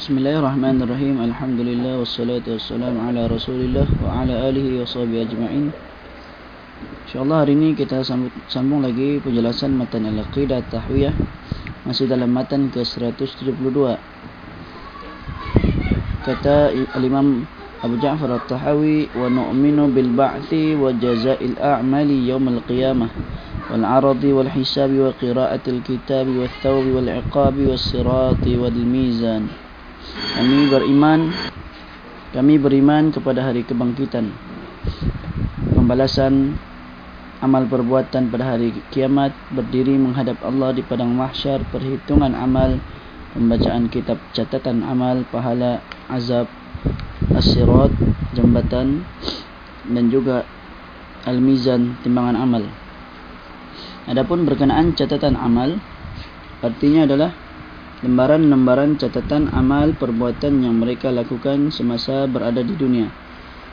[0.00, 1.20] Bismillahirrahmanirrahim.
[1.20, 5.76] Alhamdulillah wassalatu wassalamu ala Rasulillah wa ala alihi wa sahbihi ajma'in.
[7.04, 8.00] Insyaallah hari ini kita
[8.48, 11.12] sambung, lagi penjelasan matan al-aqidah tahwiyah
[11.84, 13.76] masih dalam matan ke-172.
[16.24, 17.44] Kata al-Imam
[17.84, 23.12] Abu Ja'far al-Tahawi wa nu'minu bil ba'thi wa jaza'il a'mali yawm al-qiyamah
[23.68, 29.52] wal 'aradi wal hisabi wa qira'atil kitabi wat thawbi wal 'iqabi was sirati wal mizan
[30.36, 31.20] kami beriman
[32.30, 34.30] kami beriman kepada hari kebangkitan
[35.74, 36.54] pembalasan
[37.40, 42.76] amal perbuatan pada hari kiamat berdiri menghadap Allah di padang mahsyar perhitungan amal
[43.32, 45.80] pembacaan kitab catatan amal pahala
[46.12, 46.50] azab
[47.32, 47.94] as-sirat
[48.36, 49.06] jambatan
[49.88, 50.44] dan juga
[51.24, 52.64] al-mizan timbangan amal.
[54.08, 55.78] Adapun berkenaan catatan amal
[56.60, 57.30] artinya adalah
[58.00, 63.12] lembaran-lembaran catatan amal perbuatan yang mereka lakukan semasa berada di dunia.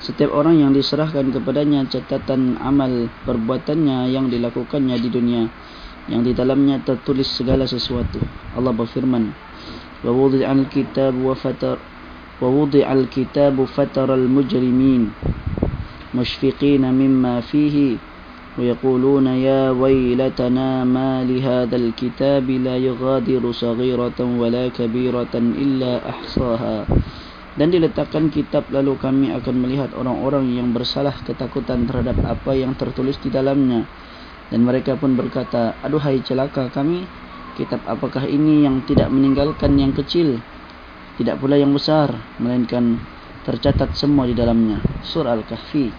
[0.00, 5.42] Setiap orang yang diserahkan kepadanya catatan amal perbuatannya yang dilakukannya di dunia
[6.08, 8.24] yang di dalamnya tertulis segala sesuatu.
[8.56, 9.30] Allah berfirman,
[10.00, 11.84] "Wa wudi'al kitab wa fatar
[13.12, 15.12] kitab fataral mujrimin
[16.16, 18.09] mushfiqina mimma fihi
[18.55, 26.77] ويقولون يا ويلتنا ما لهذا الكتاب لا يغادر صغيرة ولا كبيرة إلا أحصاها
[27.55, 33.15] dan diletakkan kitab lalu kami akan melihat orang-orang yang bersalah ketakutan terhadap apa yang tertulis
[33.23, 33.87] di dalamnya
[34.51, 37.07] dan mereka pun berkata aduhai celaka kami
[37.55, 40.35] kitab apakah ini yang tidak meninggalkan yang kecil
[41.15, 42.11] tidak pula yang besar
[42.43, 42.99] melainkan
[43.47, 45.95] tercatat semua di dalamnya surah al-kahfi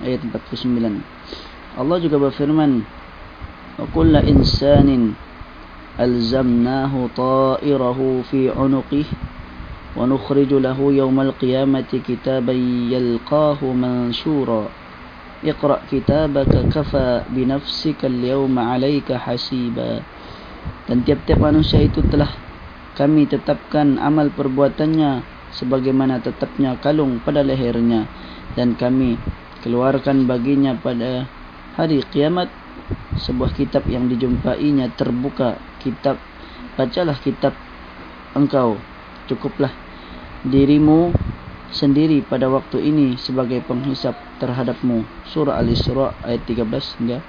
[0.00, 2.88] ayat 49 Allah juga berfirman
[3.76, 4.88] وَكُلَّ إِنسَانٍ
[6.00, 9.06] أَلْزَمْنَاهُ طَائِرَهُ فِي عُنُقِهِ
[9.96, 12.54] وَنُخْرِجُ لَهُ يَوْمَ الْقِيَامَةِ كِتَابًا
[12.96, 14.64] يَلْقَاهُ مَنْشُورًا
[15.44, 19.90] اقرأ كتابك كفى بنفسك اليوم عليك حسيبا
[20.88, 22.32] dan tiap-tiap manusia itu telah
[22.96, 28.08] kami tetapkan amal perbuatannya sebagaimana tetapnya kalung pada lehernya
[28.56, 29.20] dan kami
[29.60, 31.28] keluarkan baginya pada
[31.75, 32.51] hari kiamat
[33.15, 36.19] sebuah kitab yang dijumpainya terbuka kitab
[36.75, 37.55] bacalah kitab
[38.35, 38.79] engkau.
[39.29, 39.71] Cukuplah
[40.43, 41.15] dirimu
[41.71, 45.07] sendiri pada waktu ini sebagai penghisap terhadapmu.
[45.31, 47.23] Surah al-isra ayat 13 hingga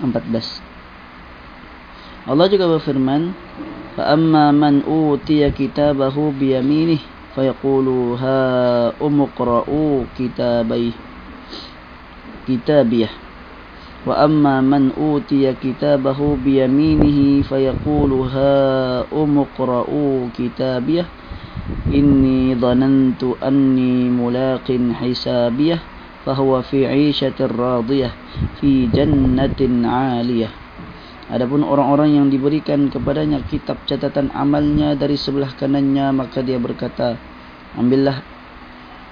[0.00, 0.72] 14
[2.22, 3.34] Allah juga berfirman
[3.98, 7.02] fa amma man utiya kitabahu bi yaminih
[7.34, 8.38] fa yaqulu ha
[9.02, 10.94] umqra'u kitabai
[12.46, 13.10] kitabiyah
[14.07, 18.55] وأما من أوتي كتابه بيمينه فيقول ها
[19.11, 21.05] أمقرأوا كتابيه
[21.91, 25.77] إني ظننت أني ملاق حسابيه
[26.23, 28.09] فهو في عيشة راضية
[28.59, 30.49] في جنة عالية
[31.27, 37.19] Adapun orang-orang yang diberikan kepadanya kitab catatan amalnya dari sebelah kanannya maka dia berkata
[37.75, 38.23] ambillah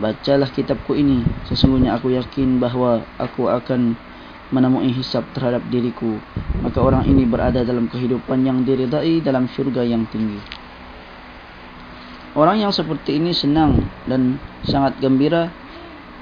[0.00, 3.92] bacalah kitabku ini sesungguhnya aku yakin bahawa aku akan
[4.53, 6.21] menemui hisab terhadap diriku
[6.63, 10.39] maka orang ini berada dalam kehidupan yang diridai dalam syurga yang tinggi.
[12.33, 15.51] Orang yang seperti ini senang dan sangat gembira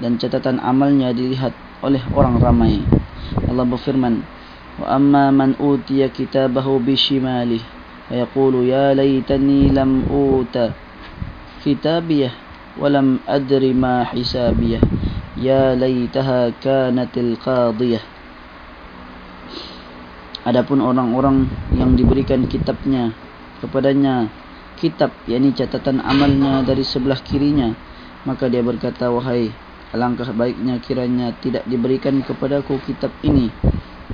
[0.02, 2.82] dan catatan amalnya dilihat oleh orang ramai.
[3.48, 4.20] Allah berfirman
[4.82, 7.62] wa amma man utiya kitabahu bishimali
[8.10, 10.74] wa yaqulu ya laytani lam uta
[11.62, 12.34] kitabiyah
[12.76, 14.82] wa lam adri ma hisabiyah.
[15.32, 18.11] Ya laytaha kanatil qadiyah
[20.42, 21.46] Adapun orang-orang
[21.78, 23.14] yang diberikan kitabnya
[23.62, 24.26] kepadanya
[24.74, 27.70] kitab yakni catatan amalnya dari sebelah kirinya
[28.26, 29.54] maka dia berkata wahai
[29.94, 33.54] alangkah baiknya kiranya tidak diberikan kepadaku kitab ini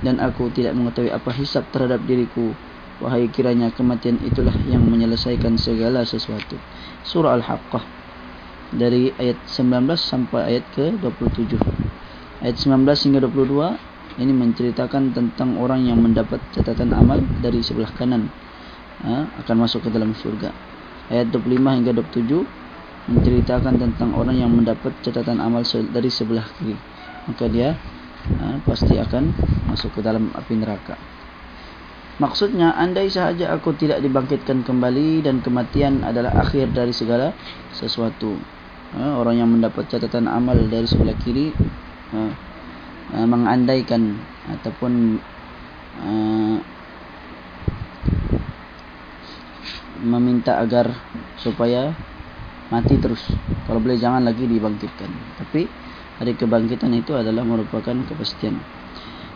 [0.04, 2.54] dan aku tidak mengetahui apa hisab terhadap diriku.
[2.98, 6.58] Wahai kiranya kematian itulah yang menyelesaikan segala sesuatu.
[7.06, 7.86] Surah al-haqqah
[8.74, 11.56] dari ayat 19 sampai ayat ke-27
[12.44, 18.32] ayat 19 hingga 22 ini menceritakan tentang orang yang mendapat catatan amal dari sebelah kanan
[19.04, 20.50] ha, akan masuk ke dalam surga.
[21.12, 26.76] Ayat 25 hingga 27 menceritakan tentang orang yang mendapat catatan amal dari sebelah kiri.
[27.28, 27.76] Maka dia
[28.40, 29.30] ha, pasti akan
[29.68, 30.96] masuk ke dalam api neraka.
[32.18, 37.30] Maksudnya andai sahaja aku tidak dibangkitkan kembali dan kematian adalah akhir dari segala
[37.70, 38.34] sesuatu.
[38.98, 41.54] Ha, orang yang mendapat catatan amal dari sebelah kiri
[42.10, 42.47] ha,
[43.14, 44.16] uh, mengandaikan
[44.48, 45.22] ataupun
[46.02, 46.56] uh,
[50.02, 50.94] meminta agar
[51.38, 51.92] supaya
[52.68, 53.22] mati terus.
[53.66, 55.10] Kalau boleh jangan lagi dibangkitkan.
[55.40, 55.66] Tapi
[56.20, 58.58] hari kebangkitan itu adalah merupakan kepastian.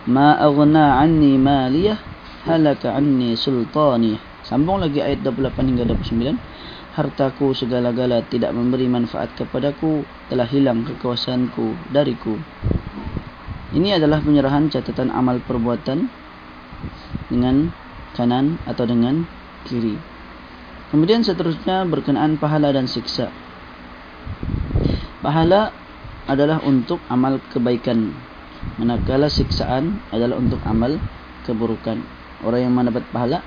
[0.07, 1.99] Ma aghna anni maliyah
[2.43, 6.35] halaka anni sultani sambung lagi ayat 28 hingga 29
[6.99, 12.35] hartaku segala-gala tidak memberi manfaat kepadaku telah hilang kekuasaanku dariku
[13.73, 16.09] ini adalah penyerahan catatan amal perbuatan
[17.33, 17.73] dengan
[18.13, 19.25] kanan atau dengan
[19.65, 20.13] kiri
[20.93, 23.33] Kemudian seterusnya berkenaan pahala dan siksa.
[25.25, 25.73] Pahala
[26.29, 28.13] adalah untuk amal kebaikan.
[28.77, 31.01] Manakala siksaan adalah untuk amal
[31.49, 31.97] keburukan.
[32.45, 33.41] Orang yang mendapat pahala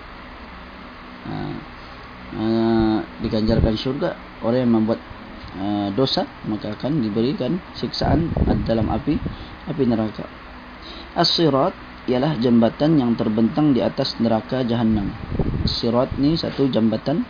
[1.30, 1.56] uh,
[2.34, 4.18] uh, diganjarkan syurga.
[4.42, 4.98] Orang yang membuat
[5.60, 8.32] uh, dosa maka akan diberikan siksaan
[8.68, 9.18] dalam api
[9.70, 10.26] api neraka.
[11.16, 11.74] As-sirat
[12.06, 15.10] ialah jambatan yang terbentang di atas neraka jahanam.
[15.66, 17.26] Sirat ni satu jambatan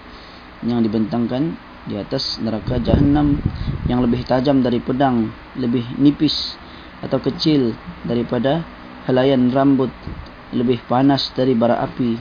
[0.65, 1.55] yang dibentangkan
[1.85, 3.39] di atas neraka jahanam
[3.85, 6.57] yang lebih tajam dari pedang, lebih nipis
[7.05, 8.65] atau kecil daripada
[9.05, 9.93] helaian rambut,
[10.51, 12.17] lebih panas dari bara api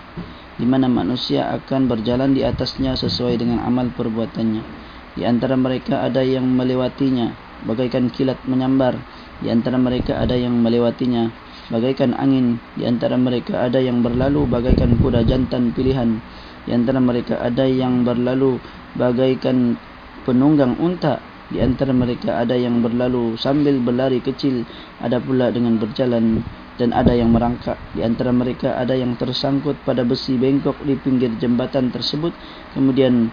[0.55, 4.84] di mana manusia akan berjalan di atasnya sesuai dengan amal perbuatannya.
[5.15, 7.31] Di antara mereka ada yang melewatinya.
[7.65, 8.99] Bagaikan kilat menyambar,
[9.41, 11.33] di antara mereka ada yang melewatinya.
[11.73, 14.45] Bagaikan angin di antara mereka ada yang berlalu.
[14.45, 16.21] Bagaikan kuda jantan pilihan
[16.69, 18.61] di antara mereka ada yang berlalu.
[19.01, 19.81] Bagaikan
[20.29, 23.41] penunggang unta di antara mereka ada yang berlalu.
[23.41, 24.69] Sambil berlari kecil
[25.01, 26.45] ada pula dengan berjalan.
[26.75, 31.31] Dan ada yang merangkak di antara mereka ada yang tersangkut pada besi bengkok di pinggir
[31.39, 32.35] jembatan tersebut.
[32.75, 33.31] Kemudian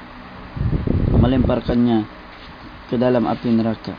[1.21, 2.03] melemparkannya
[2.89, 3.93] ke dalam api neraka.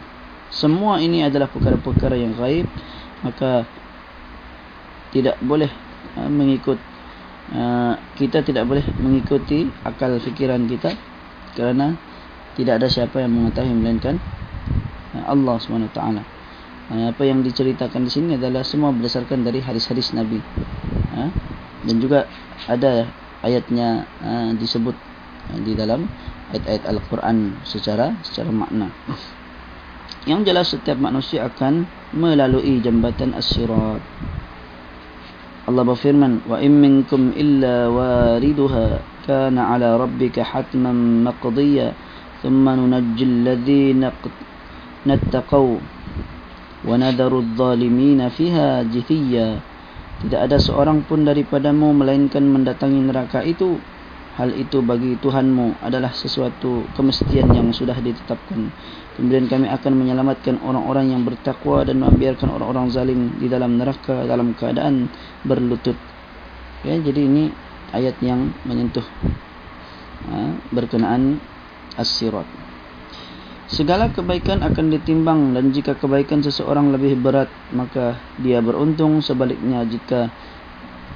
[0.53, 2.69] Semua ini adalah perkara-perkara yang gaib
[3.23, 3.65] maka
[5.15, 5.71] tidak boleh
[6.19, 6.77] uh, mengikut
[7.55, 10.93] uh, kita tidak boleh mengikuti akal fikiran kita
[11.55, 11.97] kerana
[12.59, 14.21] tidak ada siapa yang mengetahui melainkan
[15.17, 16.01] uh, Allah SWT
[16.93, 20.45] apa yang diceritakan di sini adalah semua berdasarkan dari hadis-hadis Nabi.
[21.89, 22.29] Dan juga
[22.69, 23.09] ada
[23.41, 24.05] ayatnya
[24.61, 24.93] disebut
[25.51, 26.07] di dalam
[26.53, 28.93] ayat-ayat Al-Quran secara secara makna.
[30.23, 34.03] Yang jelas setiap manusia akan melalui jambatan as-sirat.
[35.63, 41.95] Allah berfirman wa in minkum illa wariduha kana ala rabbika hatman maqdiya
[42.43, 44.11] thumma nunajji alladhina
[45.07, 45.67] nattaqaw
[46.83, 49.63] wa nadharu adh-dhalimin fiha jithiya
[50.27, 53.79] tidak ada seorang pun daripadamu melainkan mendatangi neraka itu
[54.37, 58.73] hal itu bagi Tuhanmu adalah sesuatu kemestian yang sudah ditetapkan
[59.13, 64.57] Kemudian kami akan menyelamatkan orang-orang yang bertakwa dan membiarkan orang-orang zalim di dalam neraka dalam
[64.57, 65.13] keadaan
[65.45, 65.97] berlutut.
[66.81, 67.53] Ya, jadi ini
[67.93, 69.05] ayat yang menyentuh
[70.33, 71.45] ha, berkenaan
[72.01, 72.49] as-sirat.
[73.69, 80.33] Segala kebaikan akan ditimbang dan jika kebaikan seseorang lebih berat maka dia beruntung sebaliknya jika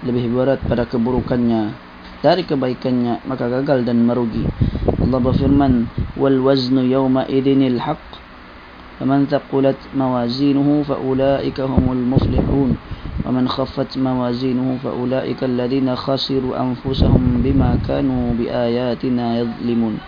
[0.05, 1.86] lebih berat pada keburukannya
[2.27, 4.43] dari kebaikannya maka gagal dan merugi.
[4.99, 5.87] Allah berfirman
[6.19, 8.03] wal waznu yawma idinil haq
[8.99, 12.75] faman thaqulat mawazinuhu fa ulaika humul muflihun
[13.23, 20.03] khaffat mawazinuhu fa ulaika alladhina khasiru anfusahum bima kanu biayatina yadhlimun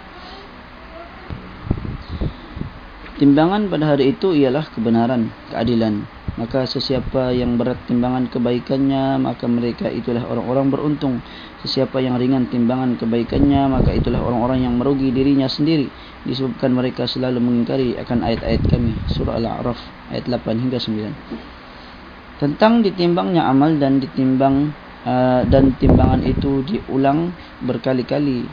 [3.18, 6.06] Timbangan pada hari itu ialah kebenaran, keadilan.
[6.38, 11.18] Maka sesiapa yang berat timbangan kebaikannya, maka mereka itulah orang-orang beruntung.
[11.66, 15.90] Sesiapa yang ringan timbangan kebaikannya, maka itulah orang-orang yang merugi dirinya sendiri.
[16.22, 18.94] Disebabkan mereka selalu mengingkari akan ayat-ayat kami.
[19.10, 19.82] Surah Al-A'raf
[20.14, 22.38] ayat 8 hingga 9.
[22.38, 24.70] Tentang ditimbangnya amal dan ditimbang
[25.02, 27.34] uh, dan timbangan itu diulang
[27.66, 28.46] berkali-kali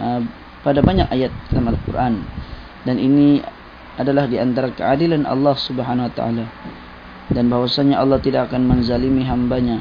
[0.00, 0.24] uh,
[0.64, 2.24] pada banyak ayat dalam Al-Quran.
[2.88, 3.44] Dan ini
[4.00, 6.44] adalah di antara keadilan Allah Subhanahu wa taala
[7.32, 9.80] dan bahwasanya Allah tidak akan menzalimi hambanya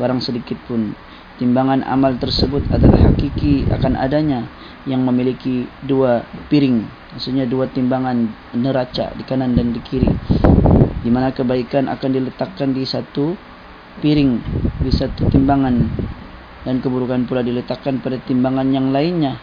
[0.00, 0.94] barang sedikit pun.
[1.34, 4.46] Timbangan amal tersebut adalah hakiki akan adanya
[4.86, 6.86] yang memiliki dua piring.
[7.10, 10.06] Maksudnya dua timbangan neraca di kanan dan di kiri.
[11.02, 13.34] Di mana kebaikan akan diletakkan di satu
[13.98, 14.32] piring
[14.78, 15.74] di satu timbangan.
[16.62, 19.34] Dan keburukan pula diletakkan pada timbangan yang lainnya.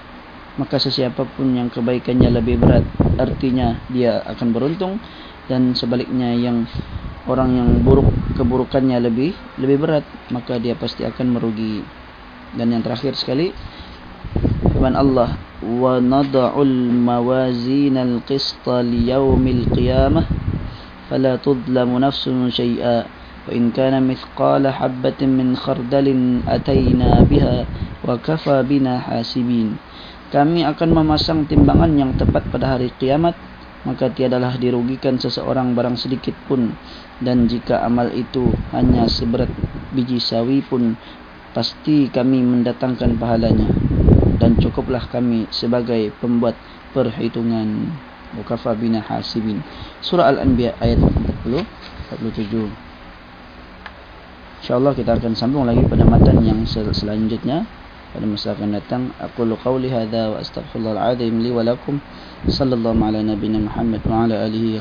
[0.55, 2.87] Maka sesiapa pun yang kebaikannya lebih berat
[3.19, 4.95] artinya dia akan beruntung.
[5.51, 6.63] Dan sebaliknya yang
[7.29, 11.85] orang yang buruk keburukannya lebih lebih berat maka dia pasti akan merugi.
[12.51, 13.53] Dan yang terakhir sekali
[14.71, 20.25] firman Allah wa nad'ul mawazin al-qist li yawmil qiyamah
[21.05, 23.05] fala tudlamu nafsun shay'a
[23.45, 27.67] wa in kana mithqala habatin min khardalin atayna biha
[28.01, 29.77] wa kafa bina hasibin.
[30.31, 33.35] Kami akan memasang timbangan yang tepat pada hari kiamat
[33.83, 36.73] maka tiadalah dirugikan seseorang barang sedikit pun.
[37.21, 39.49] Dan jika amal itu hanya seberat
[39.93, 40.97] biji sawi pun
[41.53, 43.69] pasti kami mendatangkan pahalanya.
[44.41, 46.57] Dan cukuplah kami sebagai pembuat
[46.97, 47.93] perhitungan.
[48.31, 49.59] Wa bina hasibin.
[49.99, 51.67] Surah al-anbiya ayat 40
[52.11, 52.91] 47
[54.61, 57.65] insyaallah kita akan sambung lagi pada matan yang sel selanjutnya
[58.11, 61.99] pada masa akan datang aku lu qawli hadha wa astaghfirullahal azim li wa lakum.
[62.47, 64.79] Sallallahu ala nabiyyina muhammad wa ala alihi